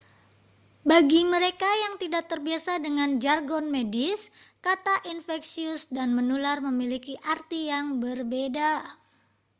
[0.89, 4.21] bagi mereka yang tidak terbiasa dengan jargon medis
[4.67, 8.71] kata infeksius dan menular memiliki arti yang berbeda